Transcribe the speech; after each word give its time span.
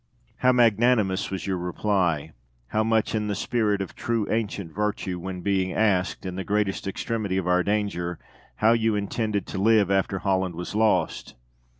De 0.01 0.03
Witt. 0.03 0.35
How 0.39 0.51
magnanimous 0.51 1.29
was 1.29 1.45
your 1.45 1.57
reply, 1.59 2.31
how 2.69 2.83
much 2.83 3.13
in 3.13 3.27
the 3.27 3.35
spirit 3.35 3.83
of 3.83 3.93
true 3.93 4.25
ancient 4.31 4.73
virtue, 4.73 5.19
when 5.19 5.41
being 5.41 5.73
asked, 5.73 6.25
in 6.25 6.33
the 6.37 6.43
greatest 6.43 6.87
extremity 6.87 7.37
of 7.37 7.45
our 7.47 7.61
danger, 7.61 8.17
"How 8.55 8.71
you 8.73 8.95
intended 8.95 9.45
to 9.45 9.61
live 9.61 9.91
after 9.91 10.17
Holland 10.17 10.55
was 10.55 10.73
lost?" 10.73 11.35